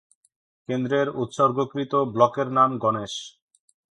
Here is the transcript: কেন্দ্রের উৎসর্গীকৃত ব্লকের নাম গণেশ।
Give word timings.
কেন্দ্রের 0.69 1.07
উৎসর্গীকৃত 1.15 1.93
ব্লকের 2.13 2.47
নাম 2.51 2.69
গণেশ। 2.77 3.13